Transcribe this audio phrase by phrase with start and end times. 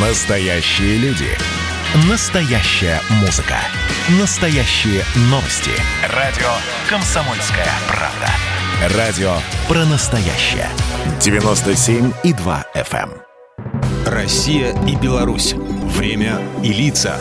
[0.00, 1.26] Настоящие люди.
[2.08, 3.56] Настоящая музыка.
[4.20, 5.72] Настоящие новости.
[6.14, 6.46] Радио
[6.88, 8.96] «Комсомольская правда».
[8.96, 9.32] Радио
[9.66, 10.68] про настоящее.
[11.18, 13.10] 97,2 FM.
[13.10, 13.10] эм.
[14.06, 15.54] Россия и Беларусь.
[15.54, 17.18] Время и лица.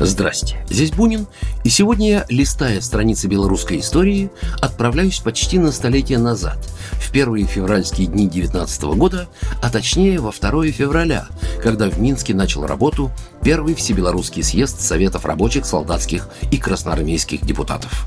[0.00, 1.26] Здрасте, здесь Бунин,
[1.64, 4.30] и сегодня я, листая страницы белорусской истории,
[4.60, 6.58] отправляюсь почти на столетие назад,
[6.92, 9.28] в первые февральские дни 19 года,
[9.60, 11.26] а точнее во 2 февраля,
[11.62, 13.10] когда в Минске начал работу
[13.42, 18.06] первый всебелорусский съезд Советов рабочих, солдатских и красноармейских депутатов.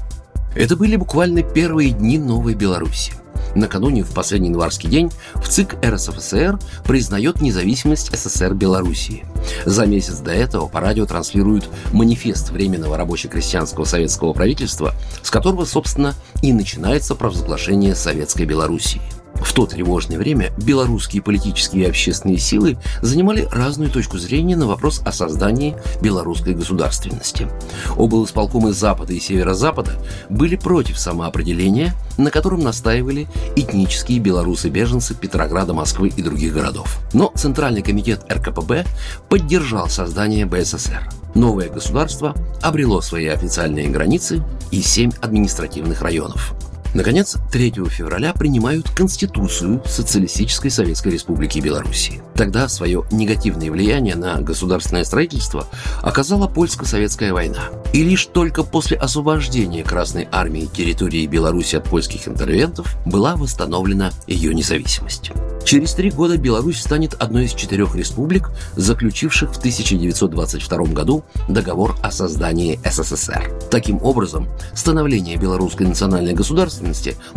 [0.55, 3.13] Это были буквально первые дни новой Беларуси.
[3.55, 9.25] Накануне, в последний январский день, в ЦИК РСФСР признает независимость СССР Белоруссии.
[9.65, 16.15] За месяц до этого по радио транслируют манифест Временного рабоче-крестьянского советского правительства, с которого, собственно,
[16.41, 19.01] и начинается провозглашение Советской Белоруссии–
[19.51, 25.01] в то тревожное время белорусские политические и общественные силы занимали разную точку зрения на вопрос
[25.03, 27.49] о создании белорусской государственности.
[27.97, 29.97] Оба исполкомы Запада и Северо-Запада
[30.29, 33.27] были против самоопределения, на котором настаивали
[33.57, 36.99] этнические белорусы-беженцы Петрограда, Москвы и других городов.
[37.11, 38.85] Но Центральный комитет РКПБ
[39.27, 41.09] поддержал создание БССР.
[41.35, 46.53] Новое государство обрело свои официальные границы и семь административных районов–
[46.93, 52.21] Наконец, 3 февраля принимают Конституцию Социалистической Советской Республики Беларуси.
[52.35, 55.67] Тогда свое негативное влияние на государственное строительство
[56.01, 57.69] оказала польско-советская война.
[57.93, 64.53] И лишь только после освобождения Красной Армии территории Беларуси от польских интервентов была восстановлена ее
[64.53, 65.31] независимость.
[65.63, 72.11] Через три года Беларусь станет одной из четырех республик, заключивших в 1922 году договор о
[72.11, 73.51] создании СССР.
[73.69, 76.80] Таким образом, становление белорусской национальной государственности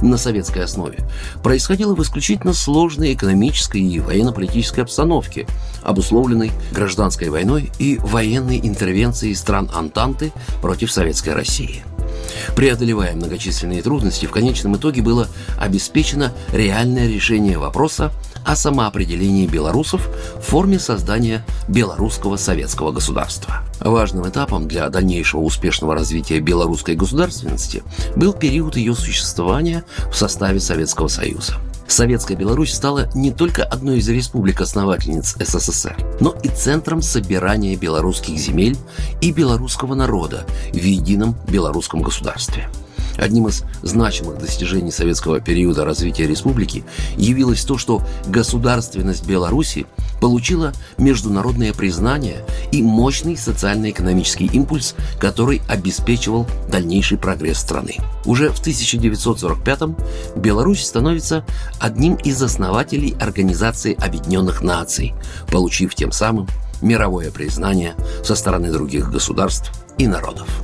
[0.00, 0.98] на советской основе
[1.42, 5.46] происходило в исключительно сложной экономической и военно-политической обстановке,
[5.82, 11.84] обусловленной гражданской войной и военной интервенцией стран Антанты против Советской России.
[12.56, 15.28] Преодолевая многочисленные трудности, в конечном итоге было
[15.58, 18.12] обеспечено реальное решение вопроса
[18.44, 23.62] о самоопределении белорусов в форме создания белорусского советского государства.
[23.80, 27.82] Важным этапом для дальнейшего успешного развития белорусской государственности
[28.16, 31.54] был период ее существования в составе Советского Союза.
[31.86, 38.76] Советская Беларусь стала не только одной из республик-основательниц СССР, но и центром собирания белорусских земель
[39.20, 42.68] и белорусского народа в едином белорусском государстве–
[43.16, 46.84] Одним из значимых достижений советского периода развития республики
[47.16, 49.86] явилось то, что государственность Беларуси
[50.20, 57.96] получила международное признание и мощный социально-экономический импульс, который обеспечивал дальнейший прогресс страны.
[58.24, 59.96] Уже в 1945-м
[60.36, 61.44] Беларусь становится
[61.78, 65.14] одним из основателей Организации Объединенных Наций,
[65.50, 66.48] получив тем самым
[66.80, 70.63] мировое признание со стороны других государств и народов.